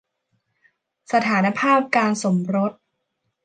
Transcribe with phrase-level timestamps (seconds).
[1.13, 2.71] สถานภาพการสมรส